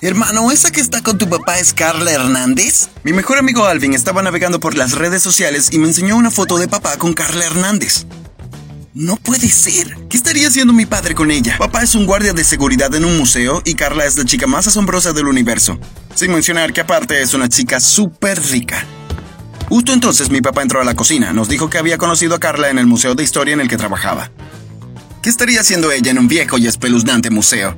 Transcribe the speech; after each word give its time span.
Hermano, 0.00 0.52
¿esa 0.52 0.70
que 0.70 0.80
está 0.80 1.02
con 1.02 1.18
tu 1.18 1.28
papá 1.28 1.58
es 1.58 1.72
Carla 1.72 2.12
Hernández? 2.12 2.88
Mi 3.02 3.12
mejor 3.12 3.36
amigo 3.36 3.66
Alvin 3.66 3.94
estaba 3.94 4.22
navegando 4.22 4.60
por 4.60 4.76
las 4.76 4.92
redes 4.92 5.22
sociales 5.22 5.70
y 5.72 5.78
me 5.80 5.88
enseñó 5.88 6.16
una 6.16 6.30
foto 6.30 6.56
de 6.56 6.68
papá 6.68 6.96
con 6.98 7.14
Carla 7.14 7.44
Hernández. 7.44 8.06
No 8.94 9.16
puede 9.16 9.48
ser. 9.48 9.96
¿Qué 10.08 10.16
estaría 10.16 10.46
haciendo 10.46 10.72
mi 10.72 10.86
padre 10.86 11.16
con 11.16 11.32
ella? 11.32 11.56
Papá 11.58 11.82
es 11.82 11.96
un 11.96 12.06
guardia 12.06 12.32
de 12.32 12.44
seguridad 12.44 12.94
en 12.94 13.04
un 13.04 13.18
museo 13.18 13.60
y 13.64 13.74
Carla 13.74 14.06
es 14.06 14.16
la 14.16 14.24
chica 14.24 14.46
más 14.46 14.68
asombrosa 14.68 15.12
del 15.12 15.26
universo. 15.26 15.80
Sin 16.14 16.30
mencionar 16.30 16.72
que 16.72 16.82
aparte 16.82 17.20
es 17.20 17.34
una 17.34 17.48
chica 17.48 17.80
súper 17.80 18.40
rica. 18.52 18.86
Justo 19.68 19.92
entonces 19.92 20.30
mi 20.30 20.40
papá 20.40 20.62
entró 20.62 20.80
a 20.80 20.84
la 20.84 20.94
cocina. 20.94 21.32
Nos 21.32 21.48
dijo 21.48 21.70
que 21.70 21.78
había 21.78 21.98
conocido 21.98 22.36
a 22.36 22.40
Carla 22.40 22.70
en 22.70 22.78
el 22.78 22.86
museo 22.86 23.16
de 23.16 23.24
historia 23.24 23.54
en 23.54 23.60
el 23.60 23.68
que 23.68 23.76
trabajaba. 23.76 24.30
¿Qué 25.22 25.28
estaría 25.28 25.60
haciendo 25.60 25.90
ella 25.90 26.12
en 26.12 26.18
un 26.20 26.28
viejo 26.28 26.56
y 26.56 26.68
espeluznante 26.68 27.30
museo? 27.30 27.76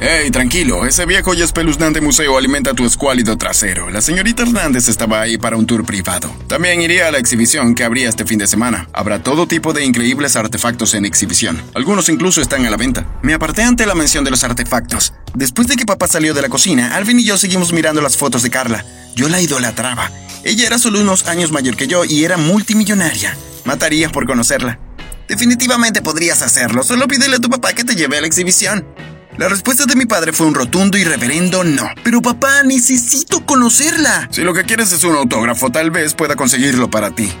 Hey, 0.00 0.30
tranquilo, 0.30 0.84
ese 0.84 1.06
viejo 1.06 1.32
y 1.32 1.42
espeluznante 1.42 2.00
museo 2.00 2.36
alimenta 2.36 2.74
tu 2.74 2.84
escuálido 2.84 3.38
trasero. 3.38 3.88
La 3.88 4.00
señorita 4.00 4.42
Hernández 4.42 4.88
estaba 4.88 5.20
ahí 5.20 5.38
para 5.38 5.56
un 5.56 5.66
tour 5.66 5.84
privado. 5.84 6.34
También 6.48 6.80
iría 6.82 7.06
a 7.06 7.12
la 7.12 7.18
exhibición 7.18 7.74
que 7.74 7.84
habría 7.84 8.08
este 8.08 8.24
fin 8.24 8.38
de 8.38 8.48
semana. 8.48 8.88
Habrá 8.92 9.22
todo 9.22 9.46
tipo 9.46 9.72
de 9.72 9.84
increíbles 9.84 10.34
artefactos 10.34 10.94
en 10.94 11.04
exhibición. 11.04 11.62
Algunos 11.74 12.08
incluso 12.08 12.40
están 12.40 12.66
a 12.66 12.70
la 12.70 12.76
venta. 12.76 13.06
Me 13.22 13.34
aparté 13.34 13.62
ante 13.62 13.86
la 13.86 13.94
mención 13.94 14.24
de 14.24 14.32
los 14.32 14.42
artefactos. 14.42 15.12
Después 15.34 15.68
de 15.68 15.76
que 15.76 15.86
papá 15.86 16.08
salió 16.08 16.34
de 16.34 16.42
la 16.42 16.48
cocina, 16.48 16.96
Alvin 16.96 17.20
y 17.20 17.24
yo 17.24 17.38
seguimos 17.38 17.72
mirando 17.72 18.02
las 18.02 18.16
fotos 18.16 18.42
de 18.42 18.50
Carla. 18.50 18.84
Yo 19.14 19.28
la 19.28 19.40
idolatraba. 19.40 20.10
Ella 20.44 20.66
era 20.66 20.78
solo 20.78 21.00
unos 21.00 21.28
años 21.28 21.52
mayor 21.52 21.76
que 21.76 21.86
yo 21.86 22.04
y 22.04 22.24
era 22.24 22.36
multimillonaria. 22.36 23.36
Mataría 23.64 24.10
por 24.10 24.26
conocerla. 24.26 24.80
Definitivamente 25.28 26.02
podrías 26.02 26.42
hacerlo, 26.42 26.82
solo 26.82 27.06
pídele 27.06 27.36
a 27.36 27.38
tu 27.38 27.48
papá 27.48 27.72
que 27.72 27.84
te 27.84 27.94
lleve 27.94 28.18
a 28.18 28.20
la 28.20 28.26
exhibición. 28.26 28.84
La 29.38 29.48
respuesta 29.48 29.86
de 29.86 29.96
mi 29.96 30.04
padre 30.04 30.34
fue 30.34 30.46
un 30.46 30.54
rotundo 30.54 30.98
y 30.98 31.04
reverendo 31.04 31.64
no. 31.64 31.88
Pero 32.04 32.20
papá, 32.20 32.62
necesito 32.64 33.46
conocerla. 33.46 34.28
Si 34.30 34.42
lo 34.42 34.52
que 34.52 34.64
quieres 34.64 34.92
es 34.92 35.04
un 35.04 35.16
autógrafo, 35.16 35.70
tal 35.70 35.90
vez 35.90 36.12
pueda 36.12 36.36
conseguirlo 36.36 36.90
para 36.90 37.14
ti. 37.14 37.32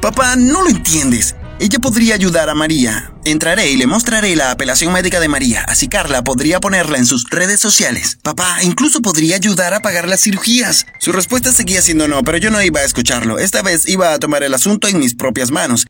Papá, 0.00 0.36
no 0.36 0.62
lo 0.62 0.70
entiendes. 0.70 1.36
Ella 1.60 1.78
podría 1.78 2.14
ayudar 2.14 2.48
a 2.48 2.54
María. 2.54 3.12
Entraré 3.26 3.70
y 3.70 3.76
le 3.76 3.86
mostraré 3.86 4.34
la 4.36 4.52
apelación 4.52 4.92
médica 4.92 5.20
de 5.20 5.28
María, 5.28 5.64
así 5.68 5.88
Carla 5.88 6.24
podría 6.24 6.60
ponerla 6.60 6.98
en 6.98 7.06
sus 7.06 7.28
redes 7.30 7.60
sociales. 7.60 8.18
Papá, 8.22 8.62
incluso 8.62 9.02
podría 9.02 9.36
ayudar 9.36 9.74
a 9.74 9.80
pagar 9.80 10.08
las 10.08 10.22
cirugías. 10.22 10.86
Su 10.98 11.12
respuesta 11.12 11.52
seguía 11.52 11.82
siendo 11.82 12.08
no, 12.08 12.22
pero 12.24 12.38
yo 12.38 12.50
no 12.50 12.62
iba 12.62 12.80
a 12.80 12.84
escucharlo. 12.84 13.38
Esta 13.38 13.62
vez 13.62 13.86
iba 13.86 14.12
a 14.12 14.18
tomar 14.18 14.42
el 14.44 14.54
asunto 14.54 14.88
en 14.88 14.98
mis 14.98 15.14
propias 15.14 15.50
manos. 15.50 15.86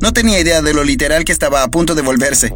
No 0.00 0.12
tenía 0.12 0.40
idea 0.40 0.62
de 0.62 0.74
lo 0.74 0.84
literal 0.84 1.24
que 1.24 1.32
estaba 1.32 1.62
a 1.62 1.68
punto 1.68 1.94
de 1.94 2.02
volverse. 2.02 2.54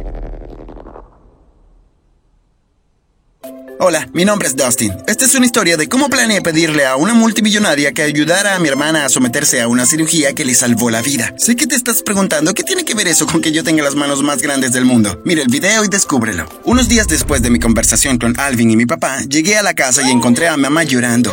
Hola, 3.79 4.09
mi 4.11 4.25
nombre 4.25 4.47
es 4.47 4.55
Dustin. 4.55 4.91
Esta 5.05 5.25
es 5.25 5.35
una 5.35 5.45
historia 5.45 5.77
de 5.77 5.87
cómo 5.87 6.09
planeé 6.09 6.41
pedirle 6.41 6.87
a 6.87 6.95
una 6.95 7.13
multimillonaria 7.13 7.91
que 7.91 8.01
ayudara 8.01 8.55
a 8.55 8.59
mi 8.59 8.67
hermana 8.67 9.05
a 9.05 9.09
someterse 9.09 9.61
a 9.61 9.67
una 9.67 9.85
cirugía 9.85 10.33
que 10.33 10.45
le 10.45 10.55
salvó 10.55 10.89
la 10.89 11.03
vida. 11.03 11.35
Sé 11.37 11.55
que 11.55 11.67
te 11.67 11.75
estás 11.75 12.01
preguntando 12.01 12.55
qué 12.55 12.63
tiene 12.63 12.85
que 12.85 12.95
ver 12.95 13.07
eso 13.07 13.27
con 13.27 13.39
que 13.39 13.51
yo 13.51 13.63
tenga 13.63 13.83
las 13.83 13.93
manos 13.93 14.23
más 14.23 14.41
grandes 14.41 14.71
del 14.71 14.85
mundo. 14.85 15.21
Mira 15.25 15.43
el 15.43 15.47
video 15.47 15.85
y 15.85 15.89
descúbrelo. 15.89 16.49
Unos 16.63 16.89
días 16.89 17.07
después 17.07 17.43
de 17.43 17.51
mi 17.51 17.59
conversación 17.59 18.17
con 18.17 18.39
Alvin 18.39 18.71
y 18.71 18.75
mi 18.75 18.87
papá, 18.87 19.21
llegué 19.29 19.57
a 19.57 19.63
la 19.63 19.75
casa 19.75 20.01
y 20.01 20.11
encontré 20.11 20.47
a 20.47 20.57
mamá 20.57 20.83
llorando. 20.83 21.31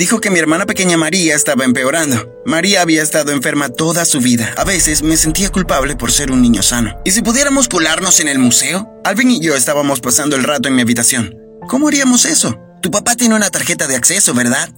Dijo 0.00 0.18
que 0.18 0.30
mi 0.30 0.38
hermana 0.38 0.64
pequeña 0.64 0.96
María 0.96 1.34
estaba 1.34 1.66
empeorando. 1.66 2.42
María 2.46 2.80
había 2.80 3.02
estado 3.02 3.32
enferma 3.32 3.68
toda 3.68 4.06
su 4.06 4.18
vida. 4.20 4.54
A 4.56 4.64
veces 4.64 5.02
me 5.02 5.18
sentía 5.18 5.50
culpable 5.50 5.94
por 5.94 6.10
ser 6.10 6.32
un 6.32 6.40
niño 6.40 6.62
sano. 6.62 6.98
¿Y 7.04 7.10
si 7.10 7.20
pudiéramos 7.20 7.68
colarnos 7.68 8.18
en 8.20 8.28
el 8.28 8.38
museo? 8.38 8.90
Alvin 9.04 9.30
y 9.30 9.42
yo 9.42 9.54
estábamos 9.54 10.00
pasando 10.00 10.36
el 10.36 10.44
rato 10.44 10.68
en 10.68 10.74
mi 10.74 10.80
habitación. 10.80 11.36
¿Cómo 11.68 11.88
haríamos 11.88 12.24
eso? 12.24 12.58
Tu 12.80 12.90
papá 12.90 13.14
tiene 13.14 13.34
una 13.34 13.50
tarjeta 13.50 13.86
de 13.88 13.96
acceso, 13.96 14.32
¿verdad? 14.32 14.70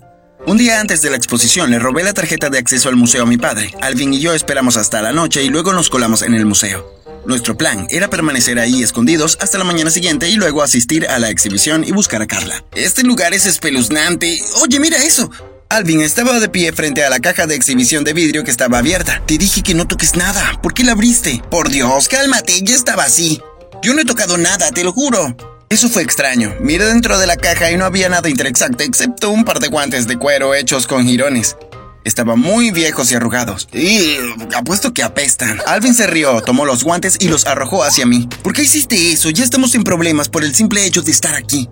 Un 0.44 0.58
día 0.58 0.80
antes 0.80 1.02
de 1.02 1.10
la 1.10 1.18
exposición 1.18 1.70
le 1.70 1.78
robé 1.78 2.02
la 2.02 2.14
tarjeta 2.14 2.50
de 2.50 2.58
acceso 2.58 2.88
al 2.88 2.96
museo 2.96 3.22
a 3.22 3.26
mi 3.26 3.36
padre. 3.36 3.72
Alvin 3.80 4.14
y 4.14 4.18
yo 4.18 4.34
esperamos 4.34 4.76
hasta 4.76 5.02
la 5.02 5.12
noche 5.12 5.44
y 5.44 5.50
luego 5.50 5.72
nos 5.72 5.88
colamos 5.88 6.22
en 6.22 6.34
el 6.34 6.46
museo. 6.46 7.01
Nuestro 7.24 7.56
plan 7.56 7.86
era 7.90 8.10
permanecer 8.10 8.58
ahí 8.58 8.82
escondidos 8.82 9.38
hasta 9.40 9.58
la 9.58 9.64
mañana 9.64 9.90
siguiente 9.90 10.28
y 10.28 10.34
luego 10.34 10.62
asistir 10.62 11.06
a 11.06 11.18
la 11.18 11.30
exhibición 11.30 11.84
y 11.84 11.92
buscar 11.92 12.20
a 12.20 12.26
Carla. 12.26 12.64
Este 12.74 13.02
lugar 13.02 13.32
es 13.32 13.46
espeluznante. 13.46 14.40
Oye, 14.62 14.80
mira 14.80 14.98
eso. 14.98 15.30
Alvin 15.68 16.02
estaba 16.02 16.38
de 16.38 16.48
pie 16.48 16.72
frente 16.72 17.04
a 17.04 17.10
la 17.10 17.20
caja 17.20 17.46
de 17.46 17.54
exhibición 17.54 18.04
de 18.04 18.12
vidrio 18.12 18.44
que 18.44 18.50
estaba 18.50 18.78
abierta. 18.78 19.22
Te 19.24 19.38
dije 19.38 19.62
que 19.62 19.74
no 19.74 19.86
toques 19.86 20.16
nada. 20.16 20.58
¿Por 20.62 20.74
qué 20.74 20.84
la 20.84 20.92
abriste? 20.92 21.42
Por 21.50 21.70
Dios, 21.70 22.08
cálmate, 22.08 22.60
ya 22.62 22.74
estaba 22.74 23.04
así. 23.04 23.40
Yo 23.82 23.94
no 23.94 24.02
he 24.02 24.04
tocado 24.04 24.36
nada, 24.36 24.70
te 24.70 24.84
lo 24.84 24.92
juro. 24.92 25.34
Eso 25.70 25.88
fue 25.88 26.02
extraño. 26.02 26.54
Miré 26.60 26.84
dentro 26.84 27.18
de 27.18 27.26
la 27.26 27.36
caja 27.36 27.70
y 27.70 27.78
no 27.78 27.86
había 27.86 28.10
nada 28.10 28.28
interesante 28.28 28.84
excepto 28.84 29.30
un 29.30 29.44
par 29.44 29.60
de 29.60 29.68
guantes 29.68 30.06
de 30.06 30.18
cuero 30.18 30.54
hechos 30.54 30.86
con 30.86 31.06
jirones. 31.06 31.56
Estaban 32.04 32.38
muy 32.38 32.70
viejos 32.70 33.12
y 33.12 33.14
arrugados. 33.14 33.68
Y 33.72 34.16
apuesto 34.56 34.92
que 34.92 35.02
apestan. 35.02 35.60
Alvin 35.66 35.94
se 35.94 36.06
rió, 36.06 36.40
tomó 36.42 36.64
los 36.64 36.82
guantes 36.82 37.16
y 37.20 37.28
los 37.28 37.46
arrojó 37.46 37.84
hacia 37.84 38.06
mí. 38.06 38.28
¿Por 38.42 38.52
qué 38.52 38.62
hiciste 38.62 39.12
eso? 39.12 39.30
Ya 39.30 39.44
estamos 39.44 39.74
en 39.74 39.84
problemas 39.84 40.28
por 40.28 40.44
el 40.44 40.54
simple 40.54 40.84
hecho 40.84 41.02
de 41.02 41.12
estar 41.12 41.34
aquí. 41.34 41.68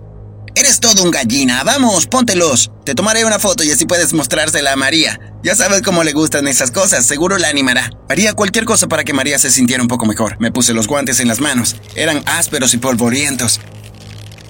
Eres 0.55 0.79
todo 0.79 1.03
un 1.03 1.11
gallina. 1.11 1.63
Vamos, 1.63 2.07
póntelos. 2.07 2.71
Te 2.85 2.93
tomaré 2.93 3.25
una 3.25 3.39
foto 3.39 3.63
y 3.63 3.71
así 3.71 3.85
puedes 3.85 4.13
mostrársela 4.13 4.73
a 4.73 4.75
María. 4.75 5.19
Ya 5.43 5.55
sabes 5.55 5.81
cómo 5.81 6.03
le 6.03 6.11
gustan 6.13 6.47
esas 6.47 6.71
cosas, 6.71 7.05
seguro 7.05 7.37
la 7.37 7.47
animará. 7.47 7.89
Haría 8.09 8.33
cualquier 8.33 8.65
cosa 8.65 8.87
para 8.87 9.03
que 9.03 9.13
María 9.13 9.39
se 9.39 9.49
sintiera 9.49 9.81
un 9.81 9.87
poco 9.87 10.05
mejor. 10.05 10.37
Me 10.39 10.51
puse 10.51 10.73
los 10.73 10.87
guantes 10.87 11.19
en 11.19 11.27
las 11.27 11.39
manos. 11.39 11.77
Eran 11.95 12.21
ásperos 12.25 12.73
y 12.73 12.77
polvorientos. 12.77 13.59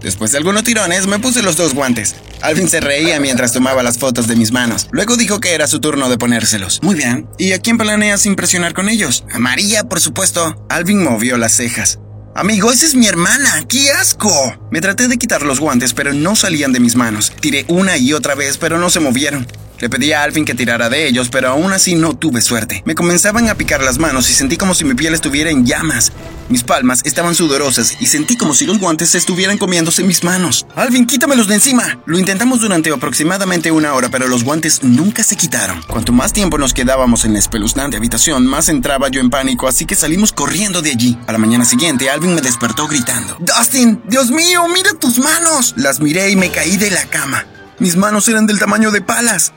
Después 0.01 0.31
de 0.31 0.39
algunos 0.39 0.63
tirones, 0.63 1.05
me 1.05 1.19
puse 1.19 1.43
los 1.43 1.55
dos 1.55 1.75
guantes. 1.75 2.15
Alvin 2.41 2.69
se 2.69 2.79
reía 2.79 3.19
mientras 3.19 3.53
tomaba 3.53 3.83
las 3.83 3.97
fotos 3.97 4.27
de 4.27 4.35
mis 4.35 4.51
manos. 4.51 4.87
Luego 4.91 5.17
dijo 5.17 5.39
que 5.39 5.53
era 5.53 5.67
su 5.67 5.79
turno 5.79 6.09
de 6.09 6.17
ponérselos. 6.17 6.79
Muy 6.81 6.95
bien. 6.95 7.27
¿Y 7.37 7.53
a 7.53 7.59
quién 7.59 7.77
planeas 7.77 8.25
impresionar 8.25 8.73
con 8.73 8.89
ellos? 8.89 9.23
A 9.33 9.39
María, 9.39 9.83
por 9.83 9.99
supuesto. 9.99 10.65
Alvin 10.69 11.03
movió 11.03 11.37
las 11.37 11.53
cejas. 11.53 11.99
Amigo, 12.33 12.71
esa 12.71 12.85
es 12.85 12.95
mi 12.95 13.07
hermana. 13.07 13.65
¡Qué 13.67 13.91
asco! 13.91 14.31
Me 14.71 14.79
traté 14.81 15.07
de 15.07 15.17
quitar 15.17 15.43
los 15.43 15.59
guantes, 15.59 15.93
pero 15.93 16.13
no 16.13 16.35
salían 16.35 16.71
de 16.71 16.79
mis 16.79 16.95
manos. 16.95 17.31
Tiré 17.39 17.65
una 17.67 17.97
y 17.97 18.13
otra 18.13 18.35
vez, 18.35 18.57
pero 18.57 18.77
no 18.77 18.89
se 18.89 19.01
movieron. 19.01 19.45
Le 19.79 19.89
pedí 19.89 20.13
a 20.13 20.23
Alvin 20.23 20.45
que 20.45 20.53
tirara 20.53 20.89
de 20.89 21.07
ellos, 21.07 21.29
pero 21.29 21.49
aún 21.49 21.73
así 21.73 21.95
no 21.95 22.15
tuve 22.15 22.41
suerte. 22.41 22.83
Me 22.85 22.95
comenzaban 22.95 23.49
a 23.49 23.55
picar 23.55 23.83
las 23.83 23.97
manos 23.97 24.29
y 24.29 24.33
sentí 24.33 24.55
como 24.55 24.75
si 24.75 24.85
mi 24.85 24.93
piel 24.93 25.13
estuviera 25.13 25.49
en 25.49 25.65
llamas. 25.65 26.11
Mis 26.51 26.63
palmas 26.63 26.99
estaban 27.05 27.33
sudorosas 27.33 27.95
y 28.01 28.07
sentí 28.07 28.35
como 28.35 28.53
si 28.53 28.65
los 28.65 28.77
guantes 28.77 29.15
estuvieran 29.15 29.57
comiéndose 29.57 30.03
mis 30.03 30.25
manos. 30.25 30.67
Alvin, 30.75 31.07
quítamelos 31.07 31.47
de 31.47 31.55
encima. 31.55 31.99
Lo 32.05 32.19
intentamos 32.19 32.59
durante 32.59 32.91
aproximadamente 32.91 33.71
una 33.71 33.93
hora, 33.93 34.09
pero 34.09 34.27
los 34.27 34.43
guantes 34.43 34.83
nunca 34.83 35.23
se 35.23 35.37
quitaron. 35.37 35.81
Cuanto 35.83 36.11
más 36.11 36.33
tiempo 36.33 36.57
nos 36.57 36.73
quedábamos 36.73 37.23
en 37.23 37.31
la 37.31 37.39
espeluznante 37.39 37.95
habitación, 37.95 38.45
más 38.45 38.67
entraba 38.67 39.07
yo 39.07 39.21
en 39.21 39.29
pánico, 39.29 39.69
así 39.69 39.85
que 39.85 39.95
salimos 39.95 40.33
corriendo 40.33 40.81
de 40.81 40.91
allí. 40.91 41.17
A 41.25 41.31
la 41.31 41.37
mañana 41.37 41.63
siguiente, 41.63 42.09
Alvin 42.09 42.35
me 42.35 42.41
despertó 42.41 42.85
gritando. 42.85 43.37
Dustin, 43.39 44.01
Dios 44.09 44.29
mío, 44.29 44.67
mira 44.67 44.91
tus 44.99 45.19
manos. 45.19 45.73
Las 45.77 46.01
miré 46.01 46.31
y 46.31 46.35
me 46.35 46.51
caí 46.51 46.75
de 46.75 46.91
la 46.91 47.05
cama. 47.05 47.45
Mis 47.79 47.95
manos 47.95 48.27
eran 48.27 48.45
del 48.45 48.59
tamaño 48.59 48.91
de 48.91 49.01
palas. 49.01 49.53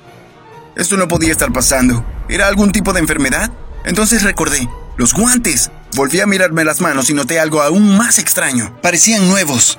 Esto 0.76 0.96
no 0.96 1.08
podía 1.08 1.32
estar 1.32 1.52
pasando. 1.52 2.06
¿Era 2.28 2.46
algún 2.46 2.70
tipo 2.70 2.92
de 2.92 3.00
enfermedad? 3.00 3.50
Entonces 3.84 4.22
recordé. 4.22 4.68
Los 4.96 5.12
guantes. 5.12 5.72
Volví 5.94 6.20
a 6.20 6.26
mirarme 6.26 6.64
las 6.64 6.80
manos 6.80 7.08
y 7.10 7.14
noté 7.14 7.38
algo 7.38 7.62
aún 7.62 7.96
más 7.96 8.18
extraño. 8.18 8.76
Parecían 8.82 9.28
nuevos. 9.28 9.78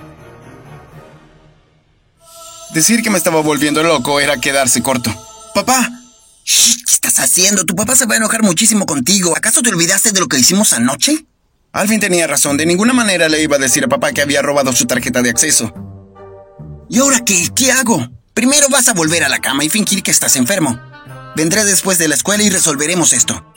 Decir 2.74 3.04
que 3.04 3.10
me 3.10 3.18
estaba 3.18 3.42
volviendo 3.42 3.84
loco 3.84 4.22
era 4.22 4.38
quedarse 4.38 4.82
corto. 4.82 5.14
Papá. 5.54 5.90
¿Qué 6.46 6.94
estás 6.94 7.20
haciendo? 7.20 7.66
Tu 7.66 7.76
papá 7.76 7.96
se 7.96 8.06
va 8.06 8.14
a 8.14 8.18
enojar 8.18 8.44
muchísimo 8.44 8.86
contigo. 8.86 9.36
¿Acaso 9.36 9.62
te 9.62 9.70
olvidaste 9.70 10.12
de 10.12 10.20
lo 10.22 10.28
que 10.28 10.40
hicimos 10.40 10.72
anoche? 10.72 11.26
Alvin 11.74 12.00
tenía 12.00 12.28
razón. 12.28 12.56
De 12.56 12.66
ninguna 12.66 12.94
manera 12.94 13.28
le 13.28 13.42
iba 13.42 13.58
a 13.58 13.60
decir 13.60 13.84
a 13.84 13.90
papá 13.90 14.14
que 14.14 14.22
había 14.22 14.42
robado 14.42 14.72
su 14.72 14.86
tarjeta 14.86 15.22
de 15.22 15.32
acceso. 15.32 15.74
¿Y 16.90 17.00
ahora 17.00 17.20
qué? 17.26 17.50
¿Qué 17.54 17.74
hago? 17.74 18.08
Primero 18.34 18.70
vas 18.70 18.88
a 18.88 18.94
volver 18.94 19.26
a 19.26 19.30
la 19.30 19.40
cama 19.40 19.66
y 19.66 19.70
fingir 19.70 20.02
que 20.02 20.12
estás 20.12 20.38
enfermo. 20.38 20.80
Vendré 21.36 21.66
después 21.66 21.98
de 21.98 22.08
la 22.08 22.16
escuela 22.16 22.44
y 22.44 22.50
resolveremos 22.50 23.12
esto. 23.12 23.54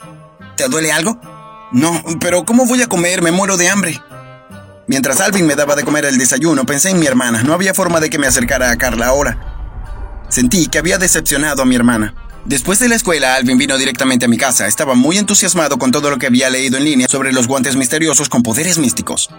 ¿Te 0.57 0.67
duele 0.67 0.91
algo? 0.91 1.38
No, 1.71 2.03
pero 2.19 2.45
¿cómo 2.45 2.65
voy 2.65 2.81
a 2.81 2.87
comer? 2.87 3.21
Me 3.21 3.31
muero 3.31 3.57
de 3.57 3.69
hambre. 3.69 4.01
Mientras 4.87 5.21
Alvin 5.21 5.45
me 5.45 5.55
daba 5.55 5.75
de 5.75 5.83
comer 5.83 6.05
el 6.05 6.17
desayuno, 6.17 6.65
pensé 6.65 6.89
en 6.89 6.99
mi 6.99 7.05
hermana. 7.05 7.43
No 7.43 7.53
había 7.53 7.75
forma 7.75 7.99
de 7.99 8.09
que 8.09 8.17
me 8.17 8.25
acercara 8.25 8.71
a 8.71 8.77
Carla 8.77 9.07
ahora. 9.07 10.25
Sentí 10.29 10.67
que 10.67 10.79
había 10.79 10.97
decepcionado 10.97 11.61
a 11.61 11.65
mi 11.65 11.75
hermana. 11.75 12.15
Después 12.45 12.79
de 12.79 12.89
la 12.89 12.95
escuela, 12.95 13.35
Alvin 13.35 13.57
vino 13.57 13.77
directamente 13.77 14.25
a 14.25 14.27
mi 14.27 14.37
casa. 14.37 14.65
Estaba 14.65 14.95
muy 14.95 15.17
entusiasmado 15.17 15.77
con 15.77 15.91
todo 15.91 16.09
lo 16.09 16.17
que 16.17 16.27
había 16.27 16.49
leído 16.49 16.77
en 16.77 16.85
línea 16.85 17.07
sobre 17.07 17.31
los 17.31 17.47
guantes 17.47 17.75
misteriosos 17.75 18.29
con 18.29 18.41
poderes 18.41 18.79
místicos. 18.79 19.29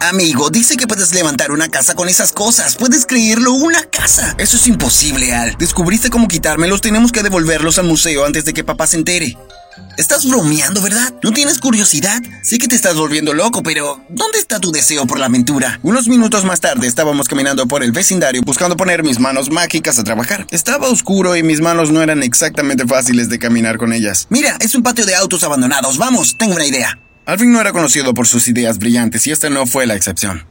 Amigo, 0.00 0.50
dice 0.50 0.76
que 0.76 0.86
puedes 0.86 1.14
levantar 1.14 1.52
una 1.52 1.68
casa 1.68 1.94
con 1.94 2.08
esas 2.08 2.32
cosas. 2.32 2.76
¿Puedes 2.76 3.06
creerlo? 3.06 3.52
¡Una 3.52 3.82
casa! 3.84 4.34
Eso 4.38 4.56
es 4.56 4.66
imposible, 4.66 5.34
Al. 5.34 5.56
Descubriste 5.56 6.10
cómo 6.10 6.28
quitármelos. 6.28 6.80
Tenemos 6.80 7.12
que 7.12 7.22
devolverlos 7.22 7.78
al 7.78 7.86
museo 7.86 8.24
antes 8.24 8.44
de 8.44 8.52
que 8.52 8.64
papá 8.64 8.86
se 8.86 8.96
entere. 8.96 9.36
Estás 9.96 10.26
bromeando, 10.26 10.82
¿verdad? 10.82 11.14
¿No 11.22 11.32
tienes 11.32 11.58
curiosidad? 11.58 12.22
Sé 12.42 12.58
que 12.58 12.68
te 12.68 12.76
estás 12.76 12.96
volviendo 12.96 13.32
loco, 13.32 13.62
pero 13.62 14.04
¿dónde 14.08 14.38
está 14.38 14.60
tu 14.60 14.70
deseo 14.70 15.06
por 15.06 15.18
la 15.18 15.26
aventura? 15.26 15.80
Unos 15.82 16.08
minutos 16.08 16.44
más 16.44 16.60
tarde 16.60 16.86
estábamos 16.86 17.28
caminando 17.28 17.66
por 17.66 17.82
el 17.82 17.92
vecindario 17.92 18.42
buscando 18.42 18.76
poner 18.76 19.02
mis 19.02 19.18
manos 19.18 19.50
mágicas 19.50 19.98
a 19.98 20.04
trabajar. 20.04 20.46
Estaba 20.50 20.88
oscuro 20.88 21.36
y 21.36 21.42
mis 21.42 21.60
manos 21.60 21.90
no 21.90 22.02
eran 22.02 22.22
exactamente 22.22 22.86
fáciles 22.86 23.28
de 23.28 23.38
caminar 23.38 23.78
con 23.78 23.92
ellas. 23.92 24.26
Mira, 24.30 24.56
es 24.60 24.74
un 24.74 24.82
patio 24.82 25.06
de 25.06 25.14
autos 25.14 25.42
abandonados. 25.44 25.98
Vamos, 25.98 26.36
tengo 26.38 26.54
una 26.54 26.66
idea. 26.66 26.98
Alvin 27.24 27.52
no 27.52 27.60
era 27.60 27.72
conocido 27.72 28.14
por 28.14 28.26
sus 28.26 28.48
ideas 28.48 28.78
brillantes 28.78 29.26
y 29.26 29.32
esta 29.32 29.50
no 29.50 29.66
fue 29.66 29.86
la 29.86 29.94
excepción. 29.94 30.46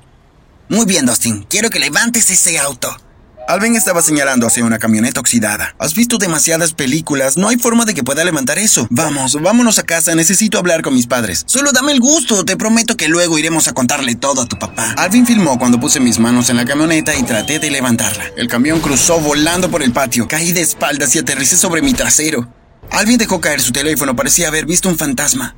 Muy 0.68 0.86
bien, 0.86 1.06
Dustin. 1.06 1.44
Quiero 1.44 1.70
que 1.70 1.80
levantes 1.80 2.30
ese 2.32 2.58
auto. 2.58 2.98
Alvin 3.48 3.76
estaba 3.76 4.02
señalando 4.02 4.48
hacia 4.48 4.66
una 4.66 4.80
camioneta 4.80 5.20
oxidada. 5.20 5.76
Has 5.78 5.94
visto 5.94 6.18
demasiadas 6.18 6.74
películas, 6.74 7.38
no 7.38 7.48
hay 7.48 7.58
forma 7.58 7.86
de 7.86 7.94
que 7.94 8.04
pueda 8.04 8.24
levantar 8.24 8.58
eso. 8.58 8.88
Vamos, 8.90 9.40
vámonos 9.40 9.78
a 9.78 9.84
casa, 9.84 10.16
necesito 10.16 10.58
hablar 10.58 10.82
con 10.82 10.96
mis 10.96 11.06
padres. 11.06 11.44
Solo 11.46 11.72
dame 11.72 11.92
el 11.92 12.00
gusto, 12.00 12.44
te 12.44 12.58
prometo 12.58 12.98
que 12.98 13.08
luego 13.08 13.38
iremos 13.38 13.68
a 13.68 13.74
contarle 13.74 14.16
todo 14.16 14.42
a 14.42 14.46
tu 14.48 14.58
papá. 14.58 14.96
Alvin 14.98 15.28
filmó 15.28 15.60
cuando 15.60 15.80
puse 15.80 16.00
mis 16.00 16.18
manos 16.18 16.50
en 16.50 16.58
la 16.58 16.66
camioneta 16.66 17.16
y 17.16 17.22
traté 17.22 17.60
de 17.60 17.70
levantarla. 17.70 18.26
El 18.36 18.48
camión 18.48 18.80
cruzó 18.80 19.20
volando 19.20 19.70
por 19.70 19.84
el 19.84 19.92
patio, 19.92 20.28
caí 20.28 20.52
de 20.52 20.62
espaldas 20.62 21.16
y 21.16 21.20
aterricé 21.20 21.56
sobre 21.56 21.84
mi 21.84 21.94
trasero. 21.94 22.52
Alvin 22.90 23.20
dejó 23.20 23.42
caer 23.42 23.62
su 23.62 23.72
teléfono, 23.72 24.16
parecía 24.16 24.48
haber 24.48 24.66
visto 24.66 24.90
un 24.90 24.98
fantasma. 24.98 25.56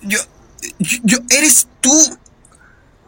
Yo... 0.00 0.18
yo... 0.78 1.18
¿Eres 1.28 1.66
tú? 1.82 2.18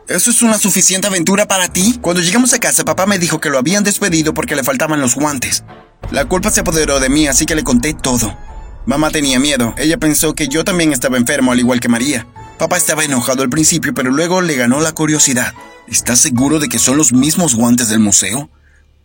¿Eso 0.07 0.31
es 0.31 0.43
una 0.43 0.59
suficiente 0.59 1.07
aventura 1.07 1.49
para 1.49 1.69
ti? 1.69 1.99
Cuando 2.03 2.21
llegamos 2.21 2.53
a 2.53 2.59
casa, 2.59 2.85
papá 2.85 3.07
me 3.07 3.19
dijo 3.19 3.41
que 3.41 3.49
lo 3.49 3.57
habían 3.57 3.85
despedido 3.85 4.35
porque 4.35 4.55
le 4.55 4.63
faltaban 4.63 5.01
los 5.01 5.15
guantes. 5.15 5.65
La 6.11 6.27
culpa 6.27 6.51
se 6.51 6.61
apoderó 6.61 7.01
de 7.01 7.09
mí, 7.09 7.27
así 7.27 7.47
que 7.47 7.55
le 7.55 7.65
conté 7.65 7.95
todo. 7.95 8.37
Mamá 8.85 9.11
tenía 9.11 9.41
miedo. 9.41 9.75
Ella 9.79 9.97
pensó 9.97 10.35
que 10.35 10.47
yo 10.47 10.63
también 10.63 10.93
estaba 10.93 11.17
enfermo, 11.17 11.53
al 11.53 11.59
igual 11.59 11.81
que 11.81 11.89
María. 11.89 12.27
Papá 12.59 12.77
estaba 12.77 13.03
enojado 13.03 13.43
al 13.43 13.49
principio, 13.49 13.95
pero 13.95 14.11
luego 14.11 14.43
le 14.43 14.57
ganó 14.57 14.81
la 14.81 14.93
curiosidad. 14.93 15.55
¿Estás 15.89 16.19
seguro 16.19 16.59
de 16.59 16.69
que 16.69 16.79
son 16.79 16.99
los 16.99 17.15
mismos 17.15 17.55
guantes 17.55 17.89
del 17.89 18.01
museo? 18.01 18.51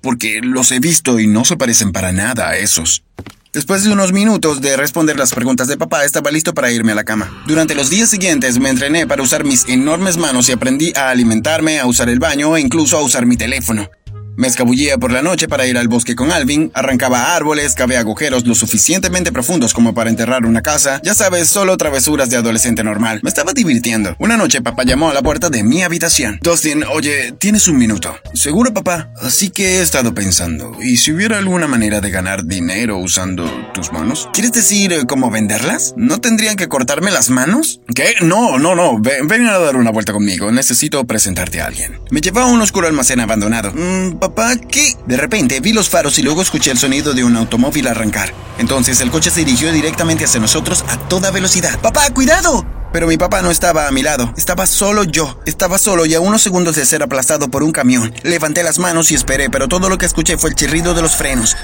Porque 0.01 0.41
los 0.43 0.69
he 0.73 0.79
visto 0.79 1.17
y 1.21 1.27
no 1.27 1.45
se 1.45 1.55
parecen 1.55 1.93
para 1.93 2.11
nada 2.11 2.49
a 2.49 2.57
esos. 2.57 3.03
Después 3.51 3.83
de 3.83 3.91
unos 3.91 4.13
minutos 4.13 4.61
de 4.61 4.77
responder 4.77 5.17
las 5.17 5.33
preguntas 5.33 5.67
de 5.67 5.75
papá, 5.75 6.05
estaba 6.05 6.29
listo 6.29 6.53
para 6.53 6.71
irme 6.71 6.91
a 6.91 6.95
la 6.95 7.03
cama. 7.03 7.43
Durante 7.47 7.73
los 7.73 7.89
días 7.89 8.07
siguientes 8.07 8.59
me 8.59 8.69
entrené 8.69 9.07
para 9.07 9.23
usar 9.23 9.43
mis 9.43 9.67
enormes 9.67 10.17
manos 10.17 10.49
y 10.49 10.51
aprendí 10.51 10.93
a 10.95 11.09
alimentarme, 11.09 11.79
a 11.79 11.87
usar 11.87 12.09
el 12.09 12.19
baño 12.19 12.55
e 12.55 12.61
incluso 12.61 12.95
a 12.95 13.01
usar 13.01 13.25
mi 13.25 13.37
teléfono. 13.37 13.89
Me 14.39 14.47
escabullía 14.47 14.97
por 14.97 15.11
la 15.11 15.21
noche 15.21 15.49
para 15.49 15.67
ir 15.67 15.77
al 15.77 15.89
bosque 15.89 16.15
con 16.15 16.31
Alvin, 16.31 16.71
arrancaba 16.73 17.35
árboles, 17.35 17.75
cavé 17.75 17.97
agujeros 17.97 18.47
lo 18.47 18.55
suficientemente 18.55 19.33
profundos 19.33 19.73
como 19.73 19.93
para 19.93 20.09
enterrar 20.09 20.45
una 20.45 20.61
casa, 20.61 21.01
ya 21.03 21.13
sabes, 21.13 21.49
solo 21.49 21.75
travesuras 21.75 22.29
de 22.29 22.37
adolescente 22.37 22.81
normal. 22.81 23.19
Me 23.21 23.27
estaba 23.27 23.51
divirtiendo. 23.51 24.15
Una 24.17 24.37
noche 24.37 24.61
papá 24.61 24.83
llamó 24.85 25.09
a 25.09 25.13
la 25.13 25.21
puerta 25.21 25.49
de 25.49 25.61
mi 25.63 25.83
habitación. 25.83 26.39
Dustin, 26.41 26.85
oye, 26.85 27.33
tienes 27.37 27.67
un 27.67 27.77
minuto. 27.77 28.15
¿Seguro, 28.33 28.73
papá? 28.73 29.11
Así 29.21 29.49
que 29.49 29.79
he 29.79 29.81
estado 29.81 30.15
pensando, 30.15 30.71
¿y 30.81 30.95
si 30.95 31.11
hubiera 31.11 31.37
alguna 31.37 31.67
manera 31.67 31.99
de 31.99 32.09
ganar 32.09 32.45
dinero 32.45 32.97
usando 32.97 33.43
tus 33.73 33.91
manos? 33.91 34.29
¿Quieres 34.31 34.53
decir 34.53 34.93
eh, 34.93 35.01
cómo 35.05 35.29
venderlas? 35.29 35.93
¿No 35.97 36.21
tendrían 36.21 36.55
que 36.55 36.69
cortarme 36.69 37.11
las 37.11 37.29
manos? 37.29 37.81
¿Qué? 37.93 38.13
No, 38.21 38.57
no, 38.57 38.73
no. 38.73 38.99
Ven, 39.01 39.47
a 39.47 39.59
dar 39.59 39.75
una 39.75 39.91
vuelta 39.91 40.13
conmigo. 40.13 40.49
Necesito 40.49 41.03
presentarte 41.05 41.59
a 41.59 41.65
alguien. 41.65 41.99
Me 42.09 42.21
llevaba 42.21 42.47
a 42.47 42.53
un 42.53 42.61
oscuro 42.61 42.87
almacén 42.87 43.19
abandonado. 43.19 43.73
Mm, 43.73 44.28
¿qué? 44.69 44.95
De 45.05 45.17
repente 45.17 45.59
vi 45.59 45.73
los 45.73 45.89
faros 45.89 46.17
y 46.19 46.23
luego 46.23 46.41
escuché 46.41 46.71
el 46.71 46.77
sonido 46.77 47.13
de 47.13 47.23
un 47.23 47.35
automóvil 47.35 47.87
arrancar. 47.87 48.33
Entonces 48.57 49.01
el 49.01 49.11
coche 49.11 49.31
se 49.31 49.45
dirigió 49.45 49.71
directamente 49.71 50.25
hacia 50.25 50.39
nosotros 50.39 50.83
a 50.87 50.97
toda 50.97 51.31
velocidad. 51.31 51.79
¡Papá, 51.79 52.09
cuidado! 52.11 52.65
Pero 52.91 53.07
mi 53.07 53.17
papá 53.17 53.41
no 53.41 53.51
estaba 53.51 53.87
a 53.87 53.91
mi 53.91 54.01
lado, 54.01 54.33
estaba 54.35 54.65
solo 54.65 55.03
yo. 55.03 55.39
Estaba 55.45 55.77
solo 55.77 56.05
y 56.05 56.15
a 56.15 56.21
unos 56.21 56.41
segundos 56.41 56.75
de 56.75 56.85
ser 56.85 57.03
aplastado 57.03 57.49
por 57.49 57.63
un 57.63 57.71
camión. 57.71 58.13
Levanté 58.23 58.63
las 58.63 58.79
manos 58.79 59.11
y 59.11 59.15
esperé, 59.15 59.49
pero 59.49 59.67
todo 59.67 59.89
lo 59.89 59.97
que 59.97 60.07
escuché 60.07 60.37
fue 60.37 60.49
el 60.49 60.55
chirrido 60.55 60.93
de 60.93 61.01
los 61.01 61.15
frenos. 61.15 61.55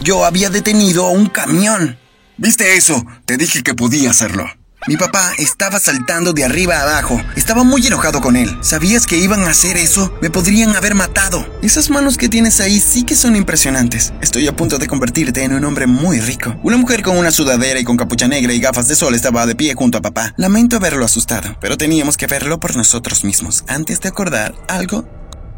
Yo 0.00 0.24
había 0.24 0.50
detenido 0.50 1.08
un 1.08 1.26
camión. 1.26 1.98
¿Viste 2.38 2.76
eso? 2.76 3.04
Te 3.24 3.36
dije 3.36 3.62
que 3.62 3.74
podía 3.74 4.10
hacerlo. 4.10 4.46
Mi 4.88 4.96
papá 4.96 5.32
estaba 5.38 5.80
saltando 5.80 6.32
de 6.32 6.44
arriba 6.44 6.76
a 6.76 6.82
abajo. 6.82 7.20
Estaba 7.34 7.64
muy 7.64 7.84
enojado 7.84 8.20
con 8.20 8.36
él. 8.36 8.56
¿Sabías 8.60 9.04
que 9.04 9.18
iban 9.18 9.42
a 9.42 9.50
hacer 9.50 9.76
eso? 9.76 10.14
Me 10.22 10.30
podrían 10.30 10.76
haber 10.76 10.94
matado. 10.94 11.44
Esas 11.60 11.90
manos 11.90 12.16
que 12.16 12.28
tienes 12.28 12.60
ahí 12.60 12.78
sí 12.78 13.02
que 13.02 13.16
son 13.16 13.34
impresionantes. 13.34 14.12
Estoy 14.20 14.46
a 14.46 14.54
punto 14.54 14.78
de 14.78 14.86
convertirte 14.86 15.42
en 15.42 15.54
un 15.54 15.64
hombre 15.64 15.88
muy 15.88 16.20
rico. 16.20 16.54
Una 16.62 16.76
mujer 16.76 17.02
con 17.02 17.18
una 17.18 17.32
sudadera 17.32 17.80
y 17.80 17.84
con 17.84 17.96
capucha 17.96 18.28
negra 18.28 18.52
y 18.52 18.60
gafas 18.60 18.86
de 18.86 18.94
sol 18.94 19.16
estaba 19.16 19.44
de 19.44 19.56
pie 19.56 19.74
junto 19.74 19.98
a 19.98 20.02
papá. 20.02 20.34
Lamento 20.36 20.76
haberlo 20.76 21.04
asustado, 21.04 21.56
pero 21.60 21.76
teníamos 21.76 22.16
que 22.16 22.28
verlo 22.28 22.60
por 22.60 22.76
nosotros 22.76 23.24
mismos. 23.24 23.64
Antes 23.66 24.00
de 24.00 24.08
acordar 24.08 24.54
algo, 24.68 25.04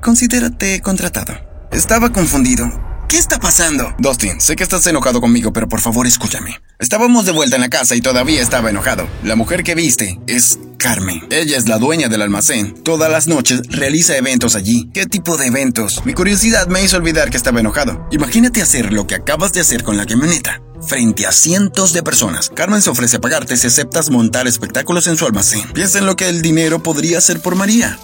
considérate 0.01 0.81
contratado. 0.81 1.35
Estaba 1.71 2.15
confundido. 2.15 2.88
¿Qué 3.09 3.17
está 3.17 3.41
pasando? 3.41 3.95
Dustin, 3.99 4.39
sé 4.39 4.55
que 4.55 4.63
estás 4.63 4.87
enojado 4.87 5.23
conmigo, 5.23 5.51
pero 5.51 5.67
por 5.67 5.81
favor 5.81 6.07
escúchame. 6.07 6.61
Estábamos 6.79 7.25
de 7.25 7.33
vuelta 7.33 7.57
en 7.57 7.63
la 7.63 7.71
casa 7.71 7.97
y 7.97 8.03
todavía 8.03 8.43
estaba 8.43 8.69
enojado. 8.69 9.09
La 9.25 9.35
mujer 9.35 9.65
que 9.65 9.75
viste 9.75 10.21
es 10.27 10.59
Carmen. 10.77 11.27
Ella 11.31 11.57
es 11.57 11.69
la 11.69 11.79
dueña 11.79 12.09
del 12.09 12.21
almacén. 12.21 12.75
Todas 12.85 13.11
las 13.11 13.27
noches 13.27 13.63
realiza 13.71 14.15
eventos 14.15 14.55
allí. 14.57 14.91
¿Qué 14.93 15.07
tipo 15.07 15.39
de 15.39 15.47
eventos? 15.47 16.05
Mi 16.05 16.13
curiosidad 16.13 16.69
me 16.69 16.85
hizo 16.85 16.99
olvidar 16.99 17.31
que 17.31 17.39
estaba 17.39 17.61
enojado. 17.61 18.07
Imagínate 18.11 18.61
hacer 18.61 18.93
lo 18.93 19.07
que 19.07 19.15
acabas 19.15 19.55
de 19.55 19.61
hacer 19.61 19.85
con 19.85 19.97
la 19.97 20.05
camioneta. 20.05 20.61
Frente 20.87 21.27
a 21.27 21.33
cientos 21.33 21.95
de 21.95 22.03
personas, 22.03 22.51
Carmen 22.55 22.83
se 22.83 22.91
ofrece 22.91 23.17
a 23.17 23.21
pagarte 23.23 23.57
si 23.57 23.69
aceptas 23.69 24.11
montar 24.11 24.47
espectáculos 24.47 25.07
en 25.07 25.17
su 25.17 25.25
almacén. 25.25 25.63
Piensa 25.73 25.99
en 25.99 26.05
lo 26.05 26.15
que 26.15 26.29
el 26.29 26.43
dinero 26.43 26.83
podría 26.83 27.19
hacer 27.19 27.41
por 27.41 27.55
María. 27.55 27.99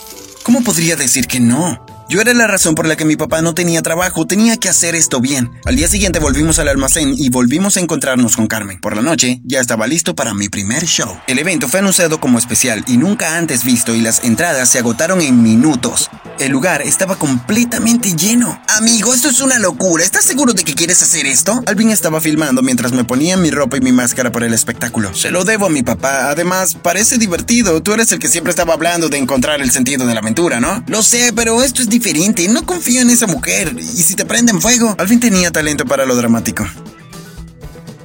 ¿Cómo 0.45 0.65
podría 0.65 0.97
decir 0.97 1.27
que 1.27 1.41
no? 1.41 1.85
Yo 2.07 2.21
era 2.21 2.35
la 2.35 2.47
razón 2.47 2.75
por 2.75 2.87
la 2.87 2.97
que 2.97 3.07
mi 3.07 3.17
papá 3.17 3.41
no 3.41 3.55
tenía 3.55 3.81
trabajo, 3.81 4.27
tenía 4.27 4.59
que 4.59 4.69
hacer 4.69 4.95
esto 4.95 5.21
bien. 5.21 5.51
Al 5.65 5.77
día 5.77 5.89
siguiente 5.89 6.19
volvimos 6.19 6.59
al 6.59 6.69
almacén 6.69 7.15
y 7.17 7.31
volvimos 7.31 7.79
a 7.79 7.81
encontrarnos 7.81 8.37
con 8.37 8.47
Carmen. 8.47 8.79
Por 8.79 8.95
la 8.95 9.01
noche 9.01 9.41
ya 9.43 9.59
estaba 9.59 9.87
listo 9.87 10.15
para 10.15 10.35
mi 10.35 10.51
primer 10.51 10.85
show. 10.85 11.19
El 11.27 11.39
evento 11.39 11.67
fue 11.67 11.81
anunciado 11.81 12.21
como 12.21 12.39
especial 12.39 12.85
y 12.87 12.99
nunca 12.99 13.39
antes 13.39 13.65
visto 13.65 13.95
y 13.95 14.03
las 14.03 14.23
entradas 14.23 14.69
se 14.69 14.81
agotaron 14.81 15.23
en 15.23 15.43
minutos. 15.43 16.11
El 16.39 16.53
lugar 16.53 16.83
estaba 16.83 17.17
completamente 17.17 18.15
lleno. 18.15 18.61
Amigo, 18.77 19.15
esto 19.15 19.29
es 19.29 19.41
una 19.41 19.59
locura. 19.59 20.05
¿Estás 20.05 20.25
seguro 20.25 20.53
de 20.53 20.65
que 20.65 20.75
quieres 20.75 21.01
hacer 21.03 21.27
esto? 21.27 21.63
Alvin 21.67 21.91
estaba 21.91 22.21
filmando 22.21 22.61
mientras 22.61 22.93
me 22.93 23.05
ponía 23.05 23.37
mi 23.37 23.51
ropa 23.51 23.79
y 23.79 23.81
mi 23.81 23.93
máscara 23.93 24.31
por 24.31 24.45
el 24.45 24.53
espectáculo. 24.53 25.15
Se 25.15 25.31
lo 25.31 25.45
debo 25.45 25.67
a 25.67 25.71
mi 25.71 25.83
papá. 25.83 26.29
Además, 26.31 26.75
parece 26.75 27.17
divertido. 27.17 27.83
Tú 27.83 27.95
eres 27.95 28.13
el 28.13 28.19
que 28.19 28.29
siempre 28.29 28.51
estaba 28.51 28.75
hablando 28.75 29.09
de 29.09 29.17
encontrar 29.17 29.63
el 29.63 29.71
sentido 29.71 30.07
de 30.07 30.13
la 30.13 30.21
aventura, 30.21 30.61
¿no? 30.61 30.85
Lo 30.89 31.03
sé, 31.03 31.33
pero 31.35 31.63
esto 31.63 31.81
es 31.81 31.89
diferente. 31.95 32.49
No 32.49 32.67
confío 32.67 33.01
en 33.03 33.11
esa 33.11 33.27
mujer. 33.27 33.75
Y 33.79 34.03
si 34.03 34.15
te 34.15 34.25
prenden 34.25 34.61
fuego. 34.61 34.95
Alvin 34.99 35.21
tenía 35.21 35.51
talento 35.51 35.85
para 35.85 36.05
lo 36.05 36.17
dramático. 36.17 36.67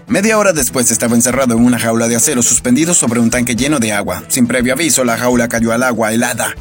Media 0.08 0.38
hora 0.38 0.54
después 0.54 0.92
estaba 0.92 1.16
encerrado 1.16 1.56
en 1.56 1.64
una 1.64 1.80
jaula 1.80 2.08
de 2.08 2.16
acero 2.16 2.42
suspendido 2.42 2.94
sobre 2.94 3.20
un 3.20 3.30
tanque 3.30 3.56
lleno 3.56 3.80
de 3.80 3.94
agua. 3.94 4.24
Sin 4.28 4.48
previo 4.48 4.74
aviso, 4.74 5.04
la 5.04 5.18
jaula 5.18 5.48
cayó 5.48 5.72
al 5.72 5.84
agua 5.84 6.14
helada. 6.14 6.56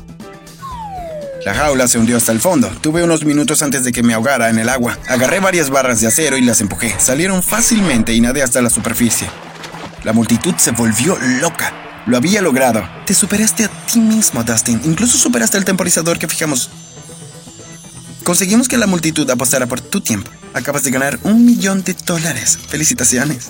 La 1.45 1.55
jaula 1.55 1.87
se 1.87 1.99
hundió 1.99 2.17
hasta 2.17 2.33
el 2.33 2.41
fondo. 2.41 2.69
Tuve 2.81 3.03
unos 3.03 3.25
minutos 3.25 3.63
antes 3.63 3.85
de 3.85 3.93
que 3.93 4.03
me 4.03 4.15
ahogara 4.15 4.51
en 4.51 4.59
el 4.59 4.69
agua. 4.69 4.99
Agarré 5.07 5.41
varias 5.41 5.71
barras 5.71 6.01
de 6.01 6.09
acero 6.09 6.37
y 6.37 6.43
las 6.43 6.61
empujé. 6.61 6.95
Salieron 6.99 7.43
fácilmente 7.43 8.13
y 8.13 8.21
nadé 8.21 8.43
hasta 8.43 8.61
la 8.61 8.71
superficie. 8.71 9.29
La 10.03 10.13
multitud 10.13 10.55
se 10.57 10.73
volvió 10.73 11.17
loca. 11.41 11.73
Lo 12.07 12.17
había 12.17 12.41
logrado. 12.41 12.89
Te 13.07 13.15
superaste 13.15 13.65
a 13.65 13.69
ti 13.69 14.01
mismo, 14.01 14.43
Dustin. 14.45 14.81
Incluso 14.85 15.19
superaste 15.19 15.59
el 15.59 15.65
temporizador 15.65 16.19
que 16.19 16.29
fijamos 16.29 16.71
Conseguimos 18.29 18.69
que 18.69 18.77
la 18.77 18.87
multitud 18.87 19.31
apostara 19.31 19.65
por 19.65 19.81
tu 19.81 20.03
tiempo. 20.03 20.31
Acabas 20.53 20.85
de 20.85 20.91
ganar 20.91 21.19
un 21.23 21.47
millón 21.47 21.83
de 21.83 21.95
dólares. 21.95 22.59
Felicitaciones. 22.69 23.49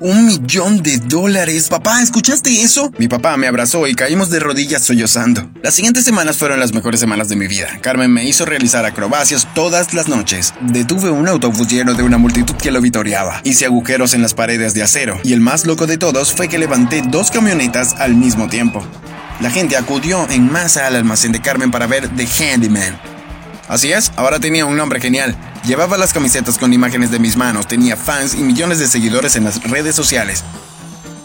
Un 0.00 0.26
millón 0.26 0.82
de 0.82 0.98
dólares. 0.98 1.68
Papá, 1.68 2.02
¿escuchaste 2.02 2.60
eso? 2.60 2.90
Mi 2.98 3.06
papá 3.06 3.36
me 3.36 3.46
abrazó 3.46 3.86
y 3.86 3.94
caímos 3.94 4.30
de 4.30 4.40
rodillas 4.40 4.82
sollozando. 4.82 5.48
Las 5.62 5.74
siguientes 5.74 6.02
semanas 6.02 6.38
fueron 6.38 6.58
las 6.58 6.72
mejores 6.72 6.98
semanas 6.98 7.28
de 7.28 7.36
mi 7.36 7.46
vida. 7.46 7.68
Carmen 7.82 8.12
me 8.12 8.24
hizo 8.24 8.44
realizar 8.44 8.84
acrobacias 8.84 9.46
todas 9.54 9.94
las 9.94 10.08
noches. 10.08 10.54
Detuve 10.62 11.10
un 11.10 11.28
autobús 11.28 11.68
lleno 11.68 11.94
de 11.94 12.02
una 12.02 12.18
multitud 12.18 12.56
que 12.56 12.72
lo 12.72 12.80
vitoreaba. 12.80 13.42
Hice 13.44 13.66
agujeros 13.66 14.12
en 14.12 14.22
las 14.22 14.34
paredes 14.34 14.74
de 14.74 14.82
acero. 14.82 15.20
Y 15.22 15.34
el 15.34 15.40
más 15.40 15.66
loco 15.66 15.86
de 15.86 15.98
todos 15.98 16.32
fue 16.32 16.48
que 16.48 16.58
levanté 16.58 17.04
dos 17.06 17.30
camionetas 17.30 17.94
al 18.00 18.16
mismo 18.16 18.48
tiempo. 18.48 18.84
La 19.40 19.52
gente 19.52 19.76
acudió 19.76 20.28
en 20.30 20.50
masa 20.50 20.88
al 20.88 20.96
almacén 20.96 21.30
de 21.30 21.40
Carmen 21.40 21.70
para 21.70 21.86
ver 21.86 22.08
The 22.08 22.26
Handyman. 22.26 23.11
Así 23.72 23.90
es, 23.90 24.12
ahora 24.16 24.38
tenía 24.38 24.66
un 24.66 24.76
nombre 24.76 25.00
genial. 25.00 25.34
Llevaba 25.64 25.96
las 25.96 26.12
camisetas 26.12 26.58
con 26.58 26.74
imágenes 26.74 27.10
de 27.10 27.18
mis 27.18 27.38
manos, 27.38 27.66
tenía 27.66 27.96
fans 27.96 28.34
y 28.34 28.42
millones 28.42 28.78
de 28.78 28.86
seguidores 28.86 29.34
en 29.34 29.44
las 29.44 29.62
redes 29.62 29.96
sociales. 29.96 30.44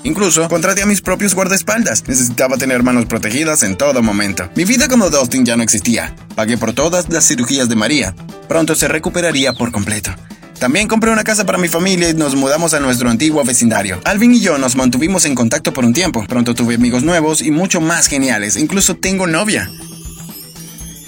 Incluso 0.06 0.48
contraté 0.48 0.82
a 0.82 0.86
mis 0.86 1.02
propios 1.02 1.36
guardaespaldas. 1.36 2.08
Necesitaba 2.08 2.56
tener 2.56 2.84
manos 2.84 3.06
protegidas 3.06 3.64
en 3.64 3.76
todo 3.76 4.02
momento. 4.02 4.50
Mi 4.56 4.64
vida 4.64 4.88
como 4.88 5.10
Dustin 5.10 5.44
ya 5.44 5.58
no 5.58 5.64
existía. 5.64 6.16
Pagué 6.36 6.58
por 6.58 6.72
todas 6.72 7.10
las 7.10 7.28
cirugías 7.28 7.68
de 7.68 7.76
María. 7.76 8.16
Pronto 8.48 8.76
se 8.76 8.88
recuperaría 8.88 9.52
por 9.52 9.74
completo. 9.74 10.16
También 10.58 10.88
compré 10.88 11.12
una 11.12 11.26
casa 11.26 11.46
para 11.46 11.58
mi 11.58 11.68
familia 11.68 12.08
y 12.08 12.14
nos 12.14 12.36
mudamos 12.36 12.74
a 12.74 12.80
nuestro 12.80 13.10
antiguo 13.10 13.44
vecindario. 13.44 14.00
Alvin 14.06 14.34
y 14.34 14.40
yo 14.40 14.58
nos 14.58 14.78
mantuvimos 14.78 15.26
en 15.26 15.36
contacto 15.36 15.74
por 15.74 15.84
un 15.84 15.92
tiempo. 15.92 16.24
Pronto 16.30 16.56
tuve 16.56 16.76
amigos 16.76 17.04
nuevos 17.04 17.42
y 17.42 17.52
mucho 17.52 17.82
más 17.82 18.08
geniales. 18.08 18.56
Incluso 18.56 18.96
tengo 18.96 19.28
novia. 19.28 19.70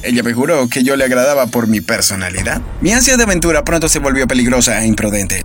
Ella 0.01 0.23
me 0.23 0.33
juró 0.33 0.69
que 0.69 0.83
yo 0.83 0.95
le 0.95 1.03
agradaba 1.03 1.47
por 1.47 1.67
mi 1.67 1.81
personalidad. 1.81 2.61
Mi 2.81 2.93
ansia 2.93 3.17
de 3.17 3.23
aventura 3.23 3.63
pronto 3.63 3.89
se 3.89 3.99
volvió 3.99 4.27
peligrosa 4.27 4.81
e 4.81 4.87
imprudente. 4.87 5.43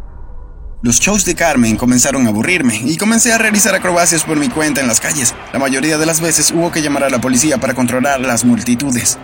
Los 0.83 1.01
shows 1.01 1.25
de 1.25 1.35
Carmen 1.35 1.77
comenzaron 1.77 2.27
a 2.27 2.29
aburrirme 2.29 2.81
y 2.85 2.97
comencé 2.97 3.33
a 3.33 3.39
realizar 3.39 3.75
acrobacias 3.75 4.23
por 4.23 4.37
mi 4.37 4.49
cuenta 4.49 4.81
en 4.81 4.87
las 4.87 5.01
calles. 5.01 5.35
La 5.53 5.59
mayoría 5.59 5.99
de 5.99 6.07
las 6.07 6.21
veces 6.21 6.53
hubo 6.53 6.71
que 6.71 6.83
llamar 6.83 7.05
a 7.05 7.11
la 7.11 7.21
policía 7.21 7.59
para 7.59 7.75
controlar 7.75 8.21
las 8.21 8.45
multitudes. 8.45 9.19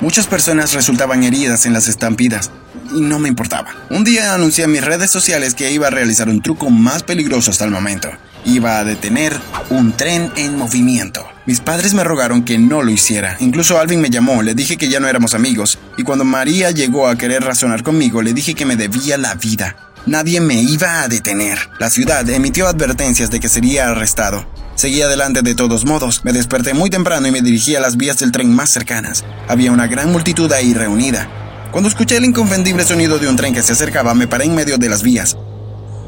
Muchas 0.00 0.26
personas 0.26 0.72
resultaban 0.72 1.22
heridas 1.22 1.64
en 1.64 1.72
las 1.72 1.86
estampidas 1.86 2.50
y 2.92 3.00
no 3.00 3.18
me 3.18 3.28
importaba. 3.28 3.74
Un 3.88 4.02
día 4.02 4.34
anuncié 4.34 4.64
en 4.64 4.72
mis 4.72 4.84
redes 4.84 5.10
sociales 5.10 5.54
que 5.54 5.70
iba 5.70 5.86
a 5.86 5.90
realizar 5.90 6.28
un 6.28 6.42
truco 6.42 6.70
más 6.70 7.02
peligroso 7.02 7.50
hasta 7.50 7.64
el 7.64 7.70
momento. 7.70 8.10
Iba 8.44 8.78
a 8.78 8.84
detener 8.84 9.38
un 9.68 9.92
tren 9.92 10.32
en 10.36 10.56
movimiento. 10.56 11.26
Mis 11.46 11.60
padres 11.60 11.94
me 11.94 12.04
rogaron 12.04 12.44
que 12.44 12.58
no 12.58 12.82
lo 12.82 12.90
hiciera. 12.90 13.36
Incluso 13.40 13.78
Alvin 13.78 14.00
me 14.00 14.10
llamó, 14.10 14.42
le 14.42 14.54
dije 14.54 14.76
que 14.76 14.88
ya 14.88 15.00
no 15.00 15.08
éramos 15.08 15.34
amigos. 15.34 15.78
Y 15.96 16.02
cuando 16.04 16.24
María 16.24 16.70
llegó 16.70 17.08
a 17.08 17.16
querer 17.16 17.42
razonar 17.42 17.82
conmigo, 17.82 18.22
le 18.22 18.32
dije 18.32 18.54
que 18.54 18.66
me 18.66 18.76
debía 18.76 19.18
la 19.18 19.34
vida. 19.34 19.76
Nadie 20.06 20.40
me 20.40 20.62
iba 20.62 21.02
a 21.02 21.08
detener. 21.08 21.58
La 21.78 21.90
ciudad 21.90 22.28
emitió 22.30 22.66
advertencias 22.66 23.30
de 23.30 23.40
que 23.40 23.48
sería 23.48 23.88
arrestado. 23.88 24.46
Seguí 24.74 25.02
adelante 25.02 25.42
de 25.42 25.54
todos 25.54 25.84
modos. 25.84 26.22
Me 26.24 26.32
desperté 26.32 26.72
muy 26.72 26.88
temprano 26.88 27.28
y 27.28 27.30
me 27.30 27.42
dirigí 27.42 27.76
a 27.76 27.80
las 27.80 27.98
vías 27.98 28.18
del 28.18 28.32
tren 28.32 28.54
más 28.54 28.70
cercanas. 28.70 29.24
Había 29.46 29.72
una 29.72 29.86
gran 29.88 30.10
multitud 30.10 30.50
ahí 30.52 30.72
reunida. 30.72 31.28
Cuando 31.70 31.88
escuché 31.88 32.16
el 32.16 32.24
inconfundible 32.24 32.84
sonido 32.84 33.18
de 33.18 33.28
un 33.28 33.36
tren 33.36 33.54
que 33.54 33.62
se 33.62 33.72
acercaba, 33.72 34.14
me 34.14 34.26
paré 34.26 34.46
en 34.46 34.54
medio 34.54 34.78
de 34.78 34.88
las 34.88 35.02
vías. 35.02 35.36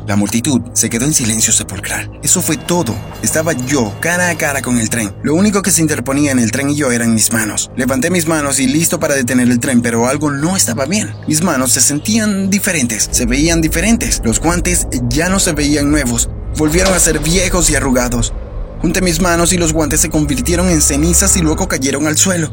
La 0.07 0.17
multitud 0.17 0.61
se 0.73 0.91
quedó 0.91 1.05
en 1.05 1.15
silencio 1.15 1.53
sepulcral. 1.53 2.11
Eso 2.25 2.43
fue 2.43 2.57
todo. 2.57 2.95
Estaba 3.23 3.53
yo 3.53 3.95
cara 4.01 4.31
a 4.31 4.37
cara 4.37 4.61
con 4.61 4.79
el 4.79 4.91
tren. 4.91 5.15
Lo 5.23 5.35
único 5.35 5.63
que 5.63 5.71
se 5.71 5.81
interponía 5.81 6.33
en 6.33 6.41
el 6.41 6.51
tren 6.51 6.71
y 6.71 6.75
yo 6.75 6.91
eran 6.91 7.15
mis 7.15 7.33
manos. 7.33 7.71
Levanté 7.77 8.11
mis 8.11 8.27
manos 8.27 8.59
y 8.59 8.67
listo 8.67 8.99
para 8.99 9.15
detener 9.15 9.49
el 9.49 9.61
tren, 9.61 9.81
pero 9.81 10.09
algo 10.09 10.33
no 10.33 10.57
estaba 10.57 10.87
bien. 10.87 11.15
Mis 11.29 11.43
manos 11.43 11.73
se 11.73 11.81
sentían 11.81 12.51
diferentes, 12.51 13.09
se 13.13 13.27
veían 13.27 13.61
diferentes. 13.61 14.21
Los 14.25 14.41
guantes 14.41 14.89
ya 15.09 15.29
no 15.29 15.39
se 15.39 15.53
veían 15.53 15.91
nuevos, 15.91 16.29
volvieron 16.57 16.93
a 16.95 16.99
ser 16.99 17.21
viejos 17.21 17.71
y 17.71 17.77
arrugados. 17.77 18.33
Junté 18.81 19.03
mis 19.03 19.21
manos 19.21 19.53
y 19.53 19.59
los 19.59 19.73
guantes 19.73 20.01
se 20.01 20.11
convirtieron 20.11 20.69
en 20.69 20.83
cenizas 20.83 21.37
y 21.37 21.43
luego 21.43 21.69
cayeron 21.69 22.09
al 22.09 22.19
suelo. 22.19 22.53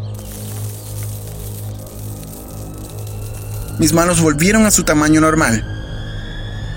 Mis 3.80 3.94
manos 3.94 4.22
volvieron 4.22 4.68
a 4.68 4.72
su 4.72 4.84
tamaño 4.84 5.22
normal. 5.22 5.79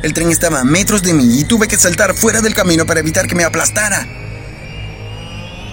El 0.02 0.14
tren 0.14 0.30
estaba 0.30 0.60
a 0.60 0.64
metros 0.64 1.02
de 1.02 1.14
mí 1.14 1.38
y 1.40 1.44
tuve 1.44 1.68
que 1.68 1.76
saltar 1.76 2.14
fuera 2.14 2.40
del 2.40 2.54
camino 2.54 2.84
para 2.86 3.00
evitar 3.00 3.28
que 3.28 3.36
me 3.36 3.44
aplastara. 3.44 4.06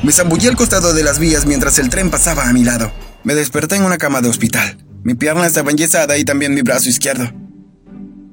Me 0.04 0.12
zambullí 0.12 0.48
al 0.48 0.56
costado 0.56 0.94
de 0.94 1.04
las 1.04 1.18
vías 1.18 1.46
mientras 1.46 1.80
el 1.80 1.90
tren 1.90 2.12
pasaba 2.12 2.48
a 2.48 2.54
mi 2.54 2.64
lado. 2.64 2.92
Me 3.24 3.34
desperté 3.34 3.76
en 3.76 3.84
una 3.84 3.98
cama 3.98 4.22
de 4.22 4.30
hospital. 4.30 4.78
Mi 5.04 5.16
pierna 5.16 5.48
estaba 5.48 5.72
enyesada 5.72 6.18
y 6.18 6.26
también 6.26 6.54
mi 6.54 6.62
brazo 6.62 6.90
izquierdo. 6.90 7.32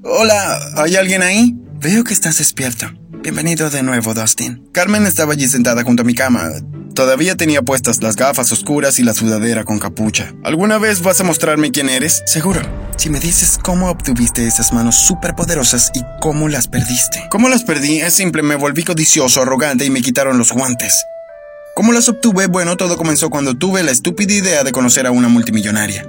Hola, 0.04 0.72
¿hay 0.76 0.96
alguien 0.96 1.22
ahí? 1.22 1.56
Veo 1.80 2.04
que 2.04 2.12
estás 2.12 2.38
despierto. 2.38 2.86
Bienvenido 3.26 3.70
de 3.70 3.82
nuevo, 3.82 4.14
Dustin. 4.14 4.68
Carmen 4.70 5.04
estaba 5.04 5.32
allí 5.32 5.48
sentada 5.48 5.82
junto 5.82 6.02
a 6.02 6.04
mi 6.04 6.14
cama. 6.14 6.48
Todavía 6.94 7.34
tenía 7.34 7.60
puestas 7.60 8.00
las 8.00 8.14
gafas 8.14 8.52
oscuras 8.52 9.00
y 9.00 9.02
la 9.02 9.14
sudadera 9.14 9.64
con 9.64 9.80
capucha. 9.80 10.32
¿Alguna 10.44 10.78
vez 10.78 11.02
vas 11.02 11.20
a 11.20 11.24
mostrarme 11.24 11.72
quién 11.72 11.88
eres? 11.88 12.22
Seguro. 12.26 12.60
Si 12.96 13.10
me 13.10 13.18
dices 13.18 13.58
cómo 13.60 13.90
obtuviste 13.90 14.46
esas 14.46 14.72
manos 14.72 14.94
superpoderosas 14.94 15.90
y 15.92 16.02
cómo 16.20 16.48
las 16.48 16.68
perdiste. 16.68 17.26
¿Cómo 17.28 17.48
las 17.48 17.64
perdí? 17.64 17.98
Es 17.98 18.14
simple, 18.14 18.44
me 18.44 18.54
volví 18.54 18.84
codicioso, 18.84 19.42
arrogante 19.42 19.84
y 19.84 19.90
me 19.90 20.02
quitaron 20.02 20.38
los 20.38 20.52
guantes. 20.52 21.04
¿Cómo 21.74 21.92
las 21.92 22.08
obtuve? 22.08 22.46
Bueno, 22.46 22.76
todo 22.76 22.96
comenzó 22.96 23.28
cuando 23.28 23.56
tuve 23.56 23.82
la 23.82 23.90
estúpida 23.90 24.34
idea 24.34 24.62
de 24.62 24.70
conocer 24.70 25.04
a 25.04 25.10
una 25.10 25.26
multimillonaria. 25.26 26.06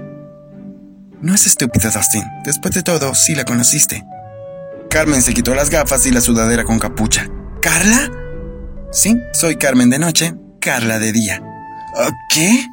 No 1.19 1.33
es 1.33 1.47
estúpida, 1.47 1.89
Dustin. 1.89 2.25
Después 2.45 2.75
de 2.75 2.83
todo, 2.83 3.15
sí 3.15 3.33
la 3.33 3.43
conociste. 3.43 4.05
Carmen 4.97 5.21
se 5.21 5.35
quitó 5.35 5.53
las 5.53 5.69
gafas 5.69 6.07
y 6.07 6.11
la 6.11 6.21
sudadera 6.21 6.63
con 6.63 6.79
capucha. 6.79 7.29
¿Carla? 7.61 8.11
Sí, 8.91 9.15
soy 9.31 9.55
Carmen 9.57 9.91
de 9.91 9.99
noche, 9.99 10.33
Carla 10.59 10.97
de 10.97 11.11
día. 11.11 11.39
¿Qué? 12.33 12.65